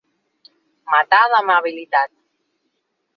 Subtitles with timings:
[0.91, 2.11] Matar d'amabilitat